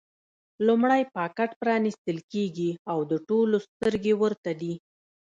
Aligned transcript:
لومړی 0.67 1.01
پاکټ 1.15 1.49
پرانېستل 1.61 2.17
کېږي 2.31 2.71
او 2.91 2.99
د 3.11 3.13
ټولو 3.27 3.55
سترګې 3.67 4.13
ورته 4.21 4.51
دي. 4.61 4.73